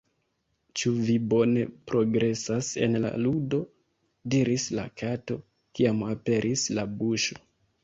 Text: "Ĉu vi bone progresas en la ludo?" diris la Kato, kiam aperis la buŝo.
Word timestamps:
"Ĉu 0.79 0.93
vi 1.09 1.17
bone 1.33 1.65
progresas 1.91 2.69
en 2.87 2.99
la 3.03 3.13
ludo?" 3.27 3.61
diris 4.37 4.67
la 4.81 4.89
Kato, 5.05 5.39
kiam 5.77 6.05
aperis 6.11 6.67
la 6.81 6.91
buŝo. 6.99 7.43